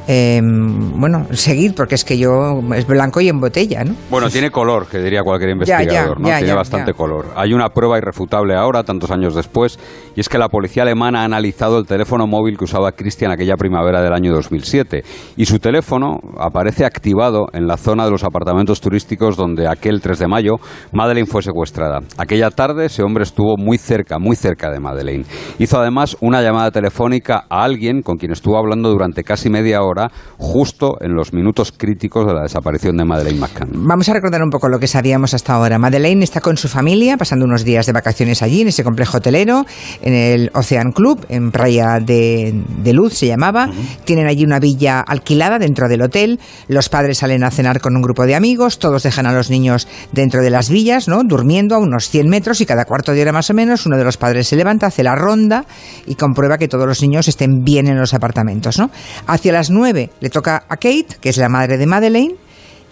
eh, 0.10 0.40
bueno, 0.42 1.28
seguir, 1.32 1.76
porque 1.76 1.96
es 1.96 2.06
que 2.06 2.18
yo 2.18 2.62
es 2.74 2.88
blanco 2.88 3.20
y 3.20 3.28
en 3.28 3.42
botella, 3.42 3.84
¿no? 3.84 3.94
Bueno, 4.10 4.30
tiene 4.30 4.50
color, 4.52 4.88
que 4.88 5.00
diría 5.00 5.22
cualquier 5.22 5.52
investigador, 5.52 6.22
¿no? 6.22 6.30
tiene 6.30 6.54
bastante 6.54 6.94
color. 6.94 7.26
Hay 7.36 7.54
una 7.54 7.70
prueba 7.70 7.98
irrefutable 7.98 8.56
ahora, 8.56 8.84
tantos 8.84 9.12
años 9.12 9.36
después, 9.36 9.78
y 10.16 10.22
es 10.22 10.30
que 10.30 10.38
la 10.38 10.48
policía 10.48 10.84
alemana 10.84 11.22
ha 11.22 11.26
analizado 11.26 11.78
el 11.78 11.86
teléfono 11.86 12.26
móvil 12.26 12.58
que 12.58 12.64
usaba 12.64 12.94
Christian 12.94 13.32
aquella 13.32 13.58
primavera 13.58 14.02
del 14.02 14.14
año 14.14 14.32
2007, 14.32 15.04
y 15.36 15.46
su 15.46 15.60
teléfono 15.60 16.20
aparece 16.40 16.86
activado 16.86 17.48
en 17.52 17.68
la 17.68 17.76
zona 17.76 18.06
de 18.06 18.12
los 18.12 18.24
apartamentos 18.24 18.80
turísticos 18.80 19.36
donde 19.36 19.68
aquel 19.68 20.00
3 20.00 20.20
de 20.20 20.28
mayo 20.28 20.56
Madeleine 20.94 21.28
fue 21.28 21.44
secuestrada. 21.44 22.00
Aquella 22.18 22.50
tarde 22.50 22.86
ese 22.86 23.04
hombre 23.04 23.24
estuvo 23.24 23.58
muy 23.58 23.78
cerca, 23.78 24.20
muy 24.20 24.38
cerca 24.38 24.72
de 24.72 24.80
Madeleine. 24.80 25.26
Hizo 25.60 25.78
además 25.78 26.16
una 26.22 26.42
llamada 26.42 26.72
telefónica 26.72 27.46
a 27.50 27.64
alguien 27.64 28.02
con 28.02 28.18
quien 28.18 28.32
estuvo 28.32 28.58
hablando 28.58 28.90
durante 28.90 29.26
casi 29.26 29.50
media 29.50 29.82
hora 29.82 29.97
justo 30.38 30.98
en 31.02 31.14
los 31.14 31.34
minutos 31.34 31.74
críticos 31.76 32.26
de 32.26 32.34
la 32.34 32.44
desaparición 32.44 32.98
de 32.98 33.06
Madeleine 33.06 33.40
McCann. 33.40 33.70
Vamos 33.74 34.08
a 34.10 34.14
recordar 34.14 34.42
un 34.44 34.50
poco 34.50 34.70
lo 34.70 34.80
que 34.80 34.88
sabíamos 34.88 35.34
hasta 35.34 35.54
ahora. 35.54 35.78
Madeleine 35.80 36.24
está 36.24 36.42
con 36.42 36.58
su 36.58 36.68
familia, 36.68 37.18
pasando 37.18 37.46
unos 37.46 37.64
días 37.64 37.86
de 37.86 37.94
vacaciones 37.94 38.42
allí, 38.42 38.62
en 38.62 38.68
ese 38.70 38.84
complejo 38.84 39.18
hotelero, 39.18 39.66
en 40.02 40.14
el 40.14 40.52
Ocean 40.54 40.92
Club, 40.92 41.26
en 41.30 41.52
Playa 41.52 42.00
de, 42.00 42.54
Luz 42.94 43.14
se 43.14 43.28
llamaba. 43.28 43.70
Tienen 44.06 44.28
allí 44.28 44.44
una 44.44 44.60
villa 44.60 45.02
alquilada 45.02 45.60
dentro 45.60 45.88
del 45.88 46.02
hotel. 46.02 46.40
Los 46.68 46.90
padres 46.90 47.20
salen 47.20 47.44
a 47.44 47.52
cenar 47.52 47.80
con 47.82 47.96
un 47.96 48.02
grupo 48.02 48.26
de 48.26 48.36
amigos, 48.36 48.80
todos 48.80 49.04
dejan 49.04 49.26
a 49.26 49.34
los 49.34 49.50
niños 49.50 49.88
dentro 50.12 50.42
de 50.42 50.50
las 50.50 50.70
villas, 50.70 51.08
¿no? 51.08 51.24
durmiendo 51.24 51.76
a 51.76 51.80
unos 51.80 52.10
100 52.10 52.28
metros 52.28 52.62
y 52.62 52.66
cada 52.66 52.86
cuarto 52.86 53.12
de 53.12 53.22
hora 53.22 53.32
más 53.32 53.50
o 53.50 53.54
menos 53.54 53.86
uno 53.86 53.98
de 53.98 54.04
los 54.04 54.18
padres 54.18 54.48
se 54.48 54.56
levanta, 54.56 54.88
hace 54.88 55.04
la 55.04 55.16
ronda 55.16 55.66
y 56.06 56.16
comprueba 56.16 56.58
que 56.58 56.68
todos 56.68 56.88
los 56.88 57.02
niños 57.02 57.28
estén 57.28 57.64
bien 57.64 57.88
en 57.88 57.98
los 57.98 58.14
apartamentos. 58.14 58.80
¿no? 58.80 58.90
Hacia 59.28 59.52
las 59.52 59.70
9 59.70 59.87
le 59.94 60.30
toca 60.30 60.66
a 60.68 60.78
Kate, 60.78 61.18
que 61.22 61.30
es 61.30 61.38
la 61.38 61.50
madre 61.50 61.78
de 61.78 61.86
Madeleine, 61.86 62.36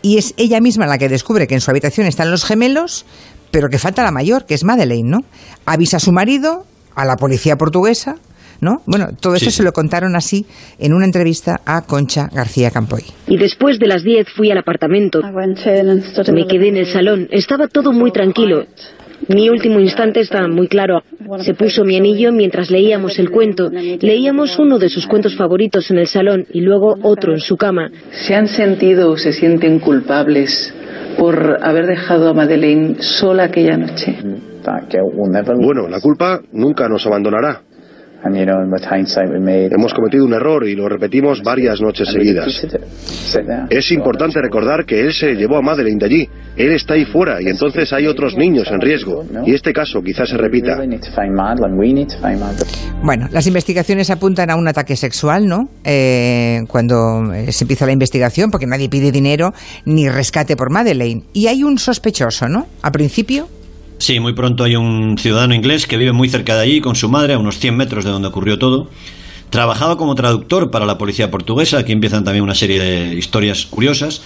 y 0.02 0.18
es 0.18 0.34
ella 0.38 0.62
misma 0.62 0.86
la 0.86 0.98
que 0.98 1.10
descubre 1.10 1.48
que 1.48 1.56
en 1.56 1.62
su 1.62 1.72
habitación 1.72 2.08
están 2.08 2.30
los 2.30 2.46
gemelos, 2.46 3.06
pero 3.52 3.70
que 3.70 3.80
falta 3.80 4.04
la 4.04 4.12
mayor, 4.12 4.46
que 4.46 4.54
es 4.54 4.64
Madeleine, 4.64 5.10
¿no? 5.10 5.20
Avisa 5.66 5.98
a 5.98 6.00
su 6.00 6.12
marido, 6.12 6.66
a 6.96 7.06
la 7.06 7.16
policía 7.16 7.56
portuguesa, 7.56 8.16
¿no? 8.62 8.82
Bueno, 8.86 9.10
todo 9.20 9.36
eso 9.36 9.52
se 9.52 9.64
lo 9.64 9.72
contaron 9.72 10.16
así 10.16 10.46
en 10.80 10.94
una 10.94 11.06
entrevista 11.06 11.62
a 11.66 11.82
Concha 11.82 12.30
García 12.32 12.72
Campoy. 12.72 13.04
Y 13.28 13.38
después 13.38 13.80
de 13.80 13.88
las 13.88 14.04
10 14.04 14.28
fui 14.36 14.52
al 14.52 14.58
apartamento. 14.58 15.22
Me 15.22 16.48
quedé 16.48 16.70
en 16.70 16.78
el 16.78 16.86
salón. 16.86 17.28
Estaba 17.32 17.68
todo 17.68 17.92
muy 17.92 18.12
tranquilo. 18.12 18.66
Mi 19.28 19.50
último 19.50 19.80
instante 19.80 20.20
está 20.20 20.48
muy 20.48 20.68
claro. 20.68 21.02
Se 21.40 21.54
puso 21.54 21.84
mi 21.84 21.98
anillo 21.98 22.32
mientras 22.32 22.70
leíamos 22.70 23.18
el 23.20 23.32
cuento. 23.32 23.70
Leíamos 23.72 24.60
uno 24.60 24.78
de 24.78 24.90
sus 24.90 25.08
cuentos 25.08 25.36
favoritos 25.36 25.90
en 25.92 25.98
el 25.98 26.08
salón 26.08 26.46
y 26.52 26.62
luego 26.62 26.96
otro 27.02 27.34
en 27.34 27.40
su 27.40 27.58
cama. 27.58 27.90
¿Se 28.12 28.36
han 28.36 28.48
sentido 28.48 29.12
o 29.12 29.18
se 29.18 29.34
sienten 29.34 29.80
culpables 29.80 30.74
por 31.18 31.60
haber 31.62 31.88
dejado 31.88 32.30
a 32.30 32.34
Madeleine 32.34 33.02
sola 33.02 33.46
aquella 33.46 33.78
noche? 33.78 34.18
Bueno, 35.66 35.88
la 35.88 36.00
culpa 36.00 36.42
nunca 36.52 36.88
nos 36.88 37.06
abandonará. 37.06 37.62
Hemos 39.72 39.94
cometido 39.94 40.26
un 40.26 40.34
error 40.34 40.68
y 40.68 40.76
lo 40.76 40.90
repetimos 40.90 41.42
varias 41.44 41.82
noches 41.82 42.10
seguidas. 42.10 42.66
Es 43.70 43.92
importante 43.92 44.42
recordar 44.42 44.86
que 44.86 45.00
él 45.00 45.14
se 45.14 45.34
llevó 45.34 45.58
a 45.58 45.62
Madeleine 45.62 46.00
de 46.00 46.06
allí. 46.06 46.30
Él 46.56 46.72
está 46.72 46.94
ahí 46.94 47.06
fuera 47.06 47.42
y 47.42 47.48
entonces 47.48 47.92
hay 47.94 48.08
otros 48.08 48.36
niños 48.36 48.70
en 48.72 48.82
riesgo. 48.82 49.26
Y 49.46 49.54
este 49.54 49.74
caso 49.74 50.02
quizás 50.02 50.30
se 50.30 50.38
repita. 50.38 50.78
Bueno, 53.04 53.28
las 53.32 53.46
investigaciones 53.46 54.10
apuntan 54.10 54.50
a 54.50 54.56
un 54.56 54.68
ataque 54.68 54.96
sexual, 54.96 55.48
¿no? 55.48 55.70
Eh, 55.84 56.62
cuando 56.68 57.34
eh, 57.34 57.52
se 57.52 57.66
empieza 57.66 57.86
la 57.86 57.92
investigación, 57.92 58.52
porque 58.52 58.66
nadie 58.66 58.90
pide 58.90 59.12
dinero 59.12 59.54
ni 59.86 60.10
rescate 60.10 60.56
por 60.56 60.72
Madeleine. 60.72 61.24
Y 61.34 61.48
hay 61.48 61.64
un 61.64 61.78
sospechoso, 61.78 62.48
¿no? 62.48 62.68
Al 62.82 62.92
principio. 62.92 63.48
Sí, 63.98 64.20
muy 64.20 64.34
pronto 64.34 64.66
hay 64.66 64.76
un 64.76 65.18
ciudadano 65.18 65.56
inglés 65.56 65.88
que 65.88 65.98
vive 65.98 66.12
muy 66.12 66.28
cerca 66.28 66.56
de 66.56 66.62
allí 66.62 66.82
con 66.82 66.96
su 66.96 67.10
madre, 67.10 67.34
a 67.34 67.40
unos 67.40 67.60
100 67.60 67.78
metros 67.78 68.04
de 68.04 68.12
donde 68.12 68.28
ocurrió 68.28 68.60
todo. 68.60 68.90
Trabajaba 69.50 69.98
como 69.98 70.16
traductor 70.16 70.70
para 70.70 70.86
la 70.86 70.98
policía 70.98 71.32
portuguesa, 71.32 71.80
aquí 71.80 71.94
empiezan 71.94 72.24
también 72.24 72.44
una 72.44 72.56
serie 72.56 72.80
de 72.80 73.16
historias 73.16 73.66
curiosas. 73.66 74.22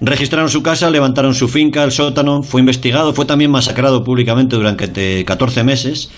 Registraron 0.00 0.48
su 0.48 0.62
casa, 0.62 0.90
levantaron 0.90 1.34
su 1.34 1.48
finca, 1.48 1.84
el 1.84 1.92
sótano, 1.92 2.42
fue 2.42 2.60
investigado, 2.60 3.12
fue 3.12 3.26
también 3.26 3.50
masacrado 3.50 4.02
públicamente 4.02 4.56
durante 4.56 5.24
14 5.24 5.62
meses. 5.62 6.10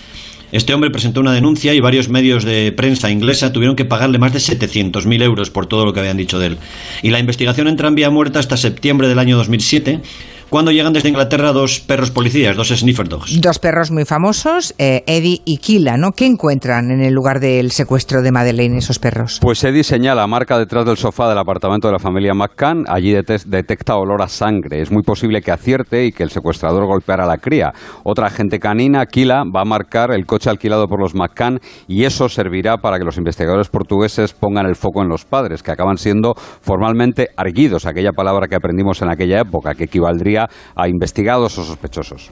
Este 0.51 0.73
hombre 0.73 0.89
presentó 0.89 1.19
una 1.19 1.33
denuncia 1.33 1.73
y 1.73 1.81
varios 1.81 2.07
medios 2.07 2.45
de 2.45 2.71
prensa 2.71 3.11
inglesa 3.11 3.51
tuvieron 3.51 3.75
que 3.75 3.83
pagarle 3.83 4.19
más 4.19 4.31
de 4.31 4.39
700.000 4.39 5.21
euros 5.21 5.49
por 5.49 5.65
todo 5.65 5.85
lo 5.85 5.91
que 5.91 5.99
habían 5.99 6.17
dicho 6.17 6.39
de 6.39 6.47
él. 6.47 6.57
Y 7.03 7.09
la 7.09 7.19
investigación 7.19 7.67
entra 7.67 7.89
en 7.89 7.95
vía 7.95 8.09
muerta 8.09 8.39
hasta 8.39 8.55
septiembre 8.55 9.09
del 9.09 9.19
año 9.19 9.37
2007 9.37 10.01
cuando 10.49 10.71
llegan 10.71 10.93
desde 10.93 11.09
Inglaterra 11.09 11.51
dos 11.51 11.79
perros 11.79 12.11
policías, 12.11 12.55
dos 12.55 12.69
sniffer 12.69 13.07
dogs. 13.07 13.41
Dos 13.41 13.59
perros 13.59 13.91
muy 13.91 14.05
famosos, 14.05 14.73
eh, 14.77 15.03
Eddie 15.07 15.41
y 15.45 15.57
Kila, 15.57 15.97
¿no? 15.97 16.11
¿Qué 16.11 16.25
encuentran 16.25 16.91
en 16.91 17.01
el 17.01 17.13
lugar 17.13 17.39
del 17.39 17.71
secuestro 17.71 18.21
de 18.21 18.31
Madeleine 18.31 18.77
esos 18.77 18.99
perros? 18.99 19.39
Pues 19.41 19.63
Eddie 19.63 19.83
señala, 19.83 20.27
marca 20.27 20.57
detrás 20.57 20.85
del 20.85 20.97
sofá 20.97 21.27
del 21.29 21.37
apartamento 21.37 21.87
de 21.87 21.93
la 21.93 21.99
familia 21.99 22.33
McCann, 22.33 22.85
allí 22.87 23.13
detecta 23.13 23.95
olor 23.95 24.21
a 24.21 24.27
sangre. 24.27 24.81
Es 24.81 24.91
muy 24.91 25.03
posible 25.03 25.41
que 25.41 25.51
acierte 25.51 26.05
y 26.05 26.11
que 26.11 26.23
el 26.23 26.29
secuestrador 26.29 26.85
golpeara 26.85 27.23
a 27.23 27.27
la 27.27 27.37
cría. 27.37 27.73
Otra 28.03 28.27
agente 28.27 28.59
canina, 28.59 29.05
Kila, 29.05 29.43
va 29.43 29.61
a 29.61 29.65
marcar 29.65 30.11
el 30.11 30.25
coche 30.25 30.49
alquilado 30.49 30.87
por 30.87 30.99
los 30.99 31.15
McCann 31.15 31.59
y 31.87 32.03
eso 32.03 32.29
servirá 32.29 32.77
para 32.77 32.97
que 32.97 33.05
los 33.05 33.17
investigadores 33.17 33.69
portugueses 33.69 34.33
pongan 34.33 34.65
el 34.65 34.75
foco 34.75 35.01
en 35.01 35.09
los 35.09 35.25
padres, 35.25 35.63
que 35.63 35.71
acaban 35.71 35.97
siendo 35.97 36.33
formalmente 36.35 37.29
arguidos, 37.35 37.85
aquella 37.85 38.11
palabra 38.11 38.47
que 38.47 38.55
aprendimos 38.55 39.01
en 39.01 39.09
aquella 39.09 39.41
época, 39.41 39.73
que 39.75 39.85
equivaldría 39.85 40.34
a 40.37 40.87
investigados 40.87 41.57
o 41.57 41.63
sospechosos. 41.63 42.31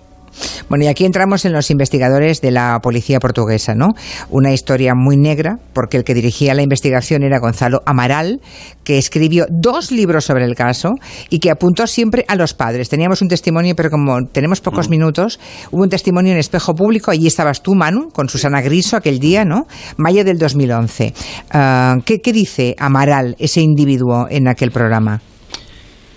Bueno, 0.70 0.86
y 0.86 0.88
aquí 0.88 1.06
entramos 1.06 1.46
en 1.46 1.54
los 1.54 1.70
investigadores 1.70 2.42
de 2.42 2.52
la 2.52 2.80
policía 2.82 3.20
portuguesa, 3.20 3.76
¿no? 3.76 3.90
Una 4.30 4.52
historia 4.52 4.94
muy 4.96 5.18
negra, 5.18 5.58
porque 5.74 5.98
el 5.98 6.04
que 6.04 6.14
dirigía 6.14 6.54
la 6.54 6.64
investigación 6.64 7.24
era 7.24 7.40
Gonzalo 7.40 7.82
Amaral, 7.86 8.42
que 8.84 8.98
escribió 8.98 9.46
dos 9.50 9.92
libros 9.92 10.26
sobre 10.26 10.46
el 10.46 10.56
caso 10.56 10.94
y 11.30 11.40
que 11.40 11.52
apuntó 11.52 11.88
siempre 11.88 12.26
a 12.28 12.36
los 12.36 12.54
padres. 12.54 12.90
Teníamos 12.90 13.22
un 13.22 13.28
testimonio, 13.28 13.76
pero 13.76 13.90
como 13.90 14.26
tenemos 14.32 14.62
pocos 14.62 14.88
mm. 14.88 14.92
minutos, 14.92 15.40
hubo 15.72 15.84
un 15.84 15.90
testimonio 15.90 16.34
en 16.34 16.40
espejo 16.40 16.74
público, 16.74 17.12
allí 17.12 17.28
estabas 17.28 17.62
tú, 17.62 17.76
Manu, 17.76 18.10
con 18.10 18.30
Susana 18.30 18.62
Griso 18.62 18.98
aquel 18.98 19.20
día, 19.20 19.46
¿no? 19.46 19.68
Mayo 19.98 20.24
del 20.24 20.38
2011. 20.38 21.14
Ah, 21.52 21.98
¿qué, 22.06 22.20
¿Qué 22.22 22.34
dice 22.34 22.76
Amaral, 22.80 23.36
ese 23.40 23.62
individuo, 23.62 24.28
en 24.30 24.48
aquel 24.48 24.72
programa? 24.72 25.22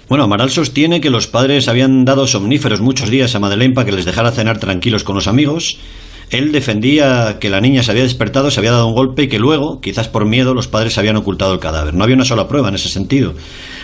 Bueno, 0.08 0.24
Amaral 0.24 0.50
sostiene 0.50 1.00
que 1.00 1.10
los 1.10 1.26
padres 1.26 1.66
habían 1.66 2.04
dado 2.04 2.28
somníferos 2.28 2.80
muchos 2.80 3.10
días 3.10 3.34
a 3.34 3.40
Madeleine 3.40 3.74
para 3.74 3.86
que 3.86 3.92
les 3.92 4.04
dejara 4.04 4.30
cenar 4.30 4.58
tranquilos 4.58 5.02
con 5.02 5.16
los 5.16 5.26
amigos. 5.26 5.78
Él 6.30 6.52
defendía 6.52 7.38
que 7.40 7.50
la 7.50 7.60
niña 7.60 7.82
se 7.82 7.90
había 7.90 8.04
despertado, 8.04 8.52
se 8.52 8.60
había 8.60 8.70
dado 8.70 8.86
un 8.86 8.94
golpe 8.94 9.24
y 9.24 9.28
que 9.28 9.40
luego, 9.40 9.80
quizás 9.80 10.06
por 10.06 10.24
miedo, 10.24 10.54
los 10.54 10.68
padres 10.68 10.96
habían 10.98 11.16
ocultado 11.16 11.52
el 11.52 11.58
cadáver. 11.58 11.94
No 11.94 12.04
había 12.04 12.14
una 12.14 12.24
sola 12.24 12.46
prueba 12.46 12.68
en 12.68 12.76
ese 12.76 12.88
sentido. 12.88 13.34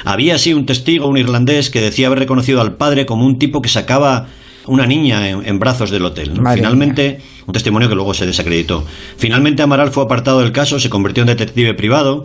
Había 0.05 0.39
sí 0.39 0.55
un 0.55 0.65
testigo, 0.65 1.09
un 1.09 1.17
irlandés, 1.17 1.71
que 1.71 1.81
decía 1.81 2.07
haber 2.07 2.21
reconocido 2.21 2.61
al 2.61 2.77
padre 2.77 3.05
como 3.05 3.27
un 3.27 3.39
tipo 3.39 3.61
que 3.61 3.69
sacaba 3.69 4.29
una 4.67 4.87
niña 4.87 5.29
en, 5.29 5.59
brazos 5.59 5.91
del 5.91 6.05
hotel. 6.05 6.35
Finalmente, 6.55 7.21
un 7.47 7.53
testimonio 7.53 7.89
que 7.89 7.97
luego 7.97 8.15
se 8.15 8.27
desacreditó. 8.27 8.85
Finalmente 9.17 9.63
Amaral 9.63 9.91
fue 9.91 10.05
apartado 10.05 10.39
del 10.39 10.53
caso, 10.53 10.79
se 10.79 10.89
convirtió 10.89 11.23
en 11.23 11.29
detective 11.29 11.75
privado 11.75 12.25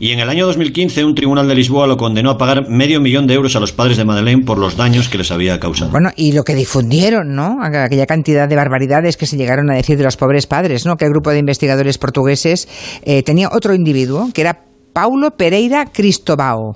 y 0.00 0.12
en 0.12 0.20
el 0.20 0.28
año 0.28 0.46
2015 0.46 1.04
un 1.04 1.14
tribunal 1.14 1.48
de 1.48 1.54
Lisboa 1.54 1.86
lo 1.86 1.96
condenó 1.96 2.30
a 2.30 2.38
pagar 2.38 2.68
medio 2.68 3.00
millón 3.00 3.26
de 3.26 3.34
euros 3.34 3.56
a 3.56 3.60
los 3.60 3.72
padres 3.72 3.96
de 3.96 4.04
Madeleine 4.04 4.44
por 4.44 4.58
los 4.58 4.76
daños 4.76 5.08
que 5.08 5.18
les 5.18 5.30
había 5.30 5.58
causado. 5.58 5.90
Bueno, 5.90 6.10
y 6.16 6.32
lo 6.32 6.44
que 6.44 6.54
difundieron, 6.54 7.34
¿no? 7.34 7.58
Aquella 7.62 8.06
cantidad 8.06 8.48
de 8.48 8.56
barbaridades 8.56 9.16
que 9.16 9.26
se 9.26 9.36
llegaron 9.36 9.70
a 9.70 9.74
decir 9.74 9.98
de 9.98 10.04
los 10.04 10.16
pobres 10.16 10.46
padres, 10.46 10.86
¿no? 10.86 10.96
Que 10.96 11.04
el 11.04 11.10
grupo 11.10 11.30
de 11.30 11.38
investigadores 11.38 11.98
portugueses 11.98 12.68
eh, 13.02 13.22
tenía 13.22 13.48
otro 13.52 13.74
individuo 13.74 14.30
que 14.32 14.42
era 14.42 14.67
Paulo 14.98 15.30
Pereira 15.30 15.84
Cristobao. 15.92 16.72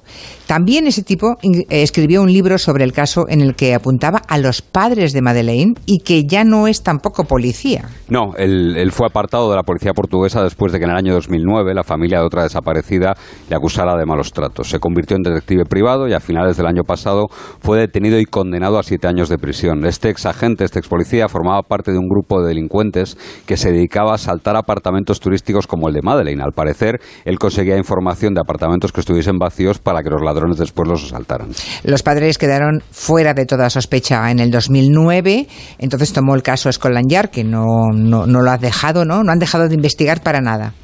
También 0.46 0.86
ese 0.86 1.02
tipo 1.02 1.38
eh, 1.42 1.64
escribió 1.68 2.22
un 2.22 2.32
libro 2.32 2.56
sobre 2.56 2.84
el 2.84 2.92
caso 2.92 3.24
en 3.28 3.40
el 3.40 3.56
que 3.56 3.74
apuntaba 3.74 4.22
a 4.28 4.38
los 4.38 4.62
padres 4.62 5.12
de 5.12 5.22
Madeleine 5.22 5.74
y 5.86 6.00
que 6.00 6.24
ya 6.24 6.44
no 6.44 6.68
es 6.68 6.84
tampoco 6.84 7.24
policía. 7.24 7.88
No, 8.08 8.34
él, 8.36 8.92
fue 8.92 9.06
apartado 9.06 9.50
de 9.50 9.56
la 9.56 9.64
policía 9.64 9.92
portuguesa 9.92 10.44
después 10.44 10.70
de 10.70 10.78
que 10.78 10.84
en 10.84 10.90
el 10.90 10.96
año 10.98 11.14
2009 11.14 11.74
la 11.74 11.82
familia 11.82 12.18
de 12.18 12.26
otra 12.26 12.44
desaparecida 12.44 13.14
le 13.48 13.56
acusara 13.56 13.96
de 13.96 14.04
malos 14.04 14.30
tratos. 14.30 14.68
Se 14.68 14.78
convirtió 14.78 15.16
en 15.16 15.22
detective 15.22 15.64
privado 15.64 16.06
y 16.06 16.12
a 16.12 16.20
finales 16.20 16.56
del 16.56 16.66
año 16.66 16.82
pasado 16.84 17.26
fue 17.60 17.78
detenido 17.78 18.20
y 18.20 18.24
condenado 18.24 18.78
a 18.78 18.84
siete 18.84 19.08
años 19.08 19.30
de 19.30 19.38
prisión. 19.38 19.84
Este 19.84 20.10
ex 20.10 20.26
agente, 20.26 20.64
este 20.64 20.78
ex 20.78 20.86
policía, 20.86 21.28
formaba 21.28 21.62
parte 21.62 21.90
de 21.90 21.98
un 21.98 22.08
grupo 22.08 22.40
de 22.40 22.48
delincuentes 22.48 23.16
que 23.46 23.56
se 23.56 23.72
dedicaba 23.72 24.14
a 24.14 24.18
saltar 24.18 24.54
apartamentos 24.54 25.18
turísticos 25.18 25.66
como 25.66 25.88
el 25.88 25.94
de 25.94 26.02
Madeleine. 26.02 26.42
Al 26.44 26.52
parecer, 26.52 27.00
él 27.24 27.38
conseguía 27.38 27.78
información 27.78 28.11
de 28.20 28.40
apartamentos 28.40 28.92
que 28.92 29.00
estuviesen 29.00 29.38
vacíos 29.38 29.78
para 29.78 30.02
que 30.02 30.10
los 30.10 30.22
ladrones 30.22 30.58
después 30.58 30.88
los 30.88 31.04
asaltaran. 31.04 31.48
Los 31.84 32.02
padres 32.02 32.38
quedaron 32.38 32.82
fuera 32.90 33.34
de 33.34 33.46
toda 33.46 33.70
sospecha 33.70 34.30
en 34.30 34.38
el 34.38 34.50
2009, 34.50 35.48
entonces 35.78 36.12
tomó 36.12 36.34
el 36.34 36.42
caso 36.42 36.70
Scotland 36.70 37.10
Yard, 37.10 37.30
que 37.30 37.44
no, 37.44 37.88
no, 37.92 38.26
no 38.26 38.40
lo 38.40 38.50
ha 38.50 38.58
dejado, 38.58 39.04
¿no? 39.04 39.24
No 39.24 39.32
han 39.32 39.38
dejado 39.38 39.68
de 39.68 39.74
investigar 39.74 40.22
para 40.22 40.40
nada. 40.40 40.74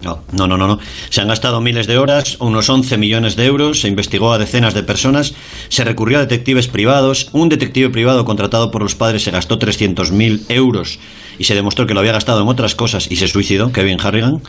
No, 0.00 0.20
no, 0.30 0.46
no, 0.46 0.56
no, 0.56 0.78
Se 1.10 1.20
han 1.20 1.26
gastado 1.26 1.60
miles 1.60 1.88
de 1.88 1.98
horas, 1.98 2.36
unos 2.38 2.70
11 2.70 2.98
millones 2.98 3.34
de 3.34 3.46
euros, 3.46 3.80
se 3.80 3.88
investigó 3.88 4.32
a 4.32 4.38
decenas 4.38 4.72
de 4.72 4.84
personas, 4.84 5.34
se 5.68 5.82
recurrió 5.82 6.18
a 6.18 6.20
detectives 6.20 6.68
privados, 6.68 7.30
un 7.32 7.48
detective 7.48 7.90
privado 7.90 8.24
contratado 8.24 8.70
por 8.70 8.82
los 8.82 8.94
padres 8.94 9.24
se 9.24 9.32
gastó 9.32 9.58
300.000 9.58 10.44
euros 10.50 11.00
y 11.38 11.44
se 11.44 11.54
demostró 11.54 11.86
que 11.86 11.94
lo 11.94 12.00
había 12.00 12.12
gastado 12.12 12.42
en 12.42 12.48
otras 12.48 12.74
cosas 12.74 13.10
y 13.10 13.16
se 13.16 13.28
suicidó, 13.28 13.72
Kevin 13.72 13.98
Harrigan. 14.00 14.42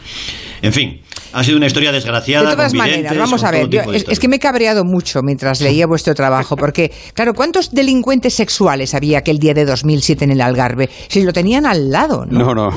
En 0.62 0.74
fin, 0.74 1.01
ha 1.31 1.43
sido 1.43 1.58
una 1.58 1.67
historia 1.67 1.91
desgraciada. 1.91 2.50
De 2.50 2.55
todas 2.55 2.74
maneras, 2.74 3.17
vamos 3.17 3.43
a 3.43 3.51
ver, 3.51 3.69
es, 3.93 4.19
que 4.19 4.27
me 4.27 4.38
he 4.38 4.39
cabreado 4.39 4.84
mucho 4.84 5.22
mientras 5.22 5.62
leía 5.62 5.88
vuestro 5.88 6.13
trabajo, 6.13 6.55
porque, 6.58 6.91
claro, 7.13 7.34
¿cuántos 7.34 7.72
delincuentes 7.72 8.34
sexuales 8.34 8.93
había 8.93 9.19
aquel 9.19 9.38
día 9.39 9.53
de 9.53 9.65
2007 9.65 10.25
en 10.25 10.31
el 10.31 10.41
Algarve? 10.41 10.89
Si 11.08 11.24
lo 11.24 11.31
tenían 11.31 11.65
al 11.65 11.89
lado, 11.89 12.25
¿no? 12.25 12.53
No, 12.53 12.55
no, 12.55 12.69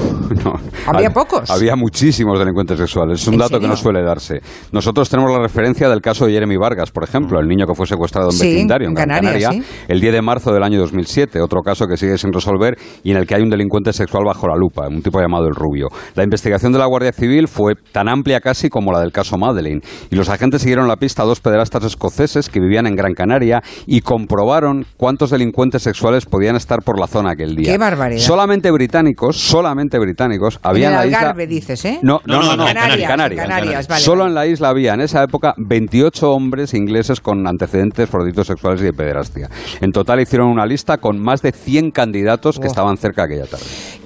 ¿Había 0.87 1.11
pocos? 1.11 1.51
Había 1.51 1.75
muchísimos 1.77 2.39
delincuentes 2.39 2.79
sexuales, 2.79 3.21
es 3.21 3.27
un 3.27 3.39
dato 3.39 3.59
que 3.59 3.67
no 3.67 3.77
suele 3.77 4.03
darse. 4.03 4.41
Nosotros 4.71 5.09
tenemos 5.09 5.33
la 5.33 5.41
referencia 5.41 5.89
del 5.89 6.01
caso 6.01 6.27
de 6.27 6.33
Jeremy 6.33 6.57
Vargas, 6.57 6.91
por 6.91 7.05
ejemplo, 7.05 7.41
el 7.41 7.49
niño 7.49 7.67
que 7.67 7.75
fue 7.75 7.87
secuestrado 7.87 8.31
en 8.31 8.39
vecindario, 8.39 8.89
en 8.89 8.95
Canarias, 8.95 9.57
el 9.89 10.01
10 10.01 10.13
de 10.13 10.23
marzo 10.23 10.53
del 10.53 10.63
año 10.63 10.79
2007, 10.79 11.41
otro 11.41 11.63
caso 11.63 11.87
que 11.87 11.97
sigue 11.97 12.17
sin 12.17 12.33
resolver 12.33 12.77
y 13.03 13.11
en 13.11 13.17
el 13.17 13.27
que 13.27 13.35
hay 13.35 13.43
un 13.43 13.51
delincuente 13.51 13.93
sexual 13.93 14.02
bajo 14.25 14.49
la 14.49 14.57
lupa, 14.57 14.89
un 14.89 15.03
tipo 15.03 15.21
llamado 15.21 15.47
el 15.47 15.55
Rubio. 15.55 15.89
La 16.15 16.25
investigación 16.25 16.73
de 16.73 16.79
la 16.79 16.87
Guardia 16.87 17.13
Civil 17.13 17.49
fue 17.49 17.75
tan 17.75 18.09
amplia 18.09 18.41
casi 18.41 18.69
como 18.69 18.93
la 18.93 19.01
del 19.01 19.13
caso 19.13 19.37
Madeleine, 19.37 19.81
y 20.11 20.17
los 20.17 20.29
agentes 20.29 20.63
siguieron 20.63 20.89
la 20.89 20.97
pista 20.97 21.23
a 21.23 21.27
dos 21.27 21.41
pederastas 21.41 21.85
escoceses 21.85 22.49
que 22.49 22.61
vivían 22.61 22.87
en 22.87 22.95
Gran 22.95 23.15
Canaria 23.15 23.63
y 23.87 24.01
comprobaron 24.01 24.87
cuántos 24.97 25.31
delincuentes 25.31 25.83
sexuales 25.83 26.27
podían 26.27 26.57
estar 26.57 26.83
por 26.83 26.99
la 26.99 27.07
zona 27.07 27.33
aquel 27.33 27.57
día. 27.57 27.73
¡Qué 27.73 27.79
barbaridad! 27.79 28.21
Solamente 28.21 28.71
británicos, 28.71 29.37
solamente 29.37 29.99
británicos, 29.99 30.59
había 30.63 30.89
en, 30.89 30.93
la 30.95 31.01
Algarve, 31.01 31.47
dices, 31.47 31.85
¿eh? 31.85 31.99
No, 32.03 32.21
no, 32.27 32.43
no, 32.43 32.57
no, 32.57 32.65
Canarias, 32.65 33.09
Canarias, 33.09 33.87
Solo 34.03 34.27
en 34.27 34.35
la 34.35 34.47
isla 34.47 34.69
había 34.69 34.95
en 34.95 35.01
esa 35.01 35.23
época 35.23 35.55
28 35.57 36.31
hombres 36.31 36.75
ingleses 36.75 37.21
con 37.21 37.47
antecedentes 37.47 38.09
por 38.09 38.23
delitos 38.23 38.47
sexuales 38.47 38.81
y 38.81 38.85
de 38.85 38.93
pederastia. 38.93 39.49
En 39.81 39.93
total 39.93 40.21
hicieron 40.21 40.49
una 40.49 40.67
lista 40.67 40.99
con 40.99 41.19
más 41.21 41.43
de 41.43 41.53
100 41.53 41.91
candidatos 41.91 42.59
que 42.59 42.67
estaban 42.67 42.97
cerca 42.97 43.25
aquella 43.25 43.47
tarde. 43.47 43.65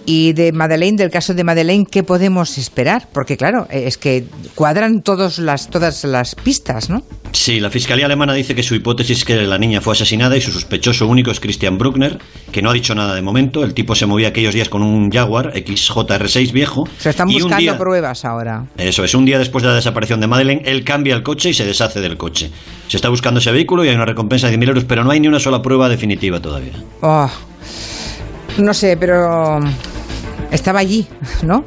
Y 0.08 0.34
de 0.34 0.52
Madeleine, 0.52 0.96
del 0.96 1.10
caso 1.10 1.34
de 1.34 1.42
Madeleine, 1.42 1.84
¿qué 1.84 2.04
podemos 2.04 2.58
esperar? 2.58 3.08
Porque 3.12 3.36
claro, 3.36 3.66
es 3.70 3.98
que 3.98 4.24
cuadran 4.54 5.02
todas 5.02 5.40
las, 5.40 5.68
todas 5.68 6.04
las 6.04 6.36
pistas, 6.36 6.88
¿no? 6.88 7.02
Sí, 7.32 7.58
la 7.58 7.70
Fiscalía 7.70 8.06
Alemana 8.06 8.32
dice 8.32 8.54
que 8.54 8.62
su 8.62 8.76
hipótesis 8.76 9.18
es 9.18 9.24
que 9.24 9.34
la 9.34 9.58
niña 9.58 9.80
fue 9.80 9.94
asesinada 9.94 10.36
y 10.36 10.40
su 10.40 10.52
sospechoso 10.52 11.08
único 11.08 11.32
es 11.32 11.40
Christian 11.40 11.76
Bruckner, 11.76 12.18
que 12.52 12.62
no 12.62 12.70
ha 12.70 12.72
dicho 12.72 12.94
nada 12.94 13.16
de 13.16 13.22
momento. 13.22 13.64
El 13.64 13.74
tipo 13.74 13.96
se 13.96 14.06
movía 14.06 14.28
aquellos 14.28 14.54
días 14.54 14.68
con 14.68 14.82
un 14.82 15.10
Jaguar 15.10 15.52
XJR6 15.52 16.52
viejo. 16.52 16.84
Se 16.98 17.10
están 17.10 17.26
buscando 17.26 17.76
pruebas 17.76 18.24
ahora. 18.24 18.66
Eso 18.78 19.02
es, 19.02 19.12
un 19.14 19.24
día 19.24 19.40
después 19.40 19.62
de 19.62 19.70
la 19.70 19.74
desaparición 19.74 20.20
de 20.20 20.28
Madeleine, 20.28 20.62
él 20.64 20.84
cambia 20.84 21.16
el 21.16 21.24
coche 21.24 21.50
y 21.50 21.54
se 21.54 21.66
deshace 21.66 22.00
del 22.00 22.16
coche. 22.16 22.50
Se 22.86 22.96
está 22.96 23.08
buscando 23.08 23.40
ese 23.40 23.50
vehículo 23.50 23.84
y 23.84 23.88
hay 23.88 23.96
una 23.96 24.06
recompensa 24.06 24.48
de 24.48 24.56
10.000 24.56 24.68
euros, 24.68 24.84
pero 24.84 25.02
no 25.02 25.10
hay 25.10 25.18
ni 25.18 25.26
una 25.26 25.40
sola 25.40 25.60
prueba 25.60 25.88
definitiva 25.88 26.40
todavía. 26.40 26.74
Oh, 27.02 27.28
no 28.58 28.72
sé, 28.72 28.96
pero 28.96 29.60
estaba 30.50 30.80
allí, 30.80 31.06
¿no? 31.42 31.64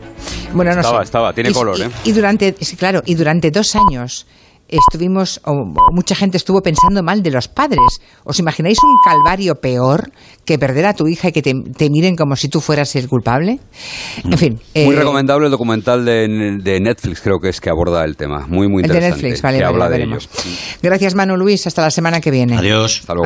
Bueno, 0.53 0.73
no 0.73 0.81
estaba, 0.81 0.99
sé. 0.99 1.03
estaba, 1.05 1.33
tiene 1.33 1.51
Y- 1.51 1.53
color, 1.53 1.77
y- 1.77 1.81
¿eh? 1.83 1.89
Y 2.05 2.11
durante, 2.11 2.55
sí, 2.59 2.75
claro, 2.75 3.01
y 3.05 3.15
durante 3.15 3.51
dos 3.51 3.75
años 3.75 4.25
estuvimos, 4.71 5.41
o 5.45 5.53
mucha 5.91 6.13
gente 6.13 6.37
estuvo 6.37 6.61
pensando 6.61 7.01
mal 7.01 7.23
de 7.23 7.31
los 7.31 7.47
padres. 7.47 7.79
¿Os 8.23 8.37
imagináis 8.37 8.77
un 8.83 8.97
calvario 9.03 9.55
peor 9.55 10.11
que 10.45 10.59
perder 10.59 10.85
a 10.85 10.93
tu 10.93 11.07
hija 11.07 11.29
y 11.29 11.31
que 11.31 11.41
te, 11.41 11.53
te 11.75 11.89
miren 11.89 12.15
como 12.15 12.35
si 12.35 12.49
tú 12.49 12.61
fueras 12.61 12.95
el 12.95 13.07
culpable? 13.09 13.59
En 14.23 14.37
fin. 14.37 14.59
Muy 14.75 14.93
eh, 14.93 14.99
recomendable 14.99 15.45
el 15.47 15.51
documental 15.51 16.05
de, 16.05 16.59
de 16.61 16.79
Netflix, 16.81 17.19
creo 17.21 17.39
que 17.39 17.49
es 17.49 17.59
que 17.59 17.71
aborda 17.71 18.03
el 18.05 18.15
tema. 18.15 18.45
Muy, 18.47 18.67
muy 18.67 18.83
El 18.83 18.89
de 18.89 18.95
interesante. 18.95 19.23
Netflix, 19.23 19.41
vale, 19.41 19.57
que 19.57 19.63
vale, 19.63 19.73
habla 19.73 19.85
lo 19.85 19.91
de 19.91 19.97
veremos. 19.97 20.29
ellos. 20.45 20.77
Gracias, 20.83 21.15
Manu 21.15 21.35
Luis. 21.35 21.65
Hasta 21.65 21.81
la 21.81 21.89
semana 21.91 22.21
que 22.21 22.29
viene. 22.29 22.55
Adiós. 22.55 22.99
Hasta 22.99 23.13
luego. 23.13 23.17